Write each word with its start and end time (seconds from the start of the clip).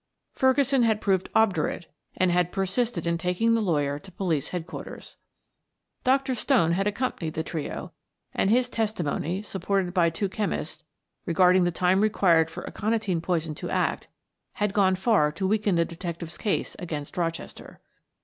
Ferguson 0.33 0.81
had 0.81 0.99
proved 0.99 1.29
obdurate 1.35 1.85
and 2.17 2.31
had 2.31 2.51
persisted 2.51 3.05
in 3.05 3.19
taking 3.19 3.53
the 3.53 3.61
lawyer 3.61 3.99
to 3.99 4.11
Police 4.11 4.47
Headquarters. 4.49 5.17
Dr. 6.03 6.33
Stone 6.33 6.71
had 6.71 6.87
accompanied 6.87 7.35
the 7.35 7.43
trio, 7.43 7.91
and 8.33 8.49
his 8.49 8.67
testimony, 8.67 9.43
supported 9.43 9.93
by 9.93 10.09
two 10.09 10.27
chemists, 10.27 10.81
regarding 11.27 11.65
the 11.65 11.71
time 11.71 12.01
required 12.01 12.49
for 12.49 12.63
aconitine 12.67 13.21
poison 13.21 13.53
to 13.53 13.69
act, 13.69 14.07
had 14.53 14.73
gone 14.73 14.95
far 14.95 15.31
to 15.33 15.45
weaken 15.45 15.75
the 15.75 15.85
detective's 15.85 16.35
case 16.35 16.75
against 16.79 17.15
Rochester. 17.15 17.79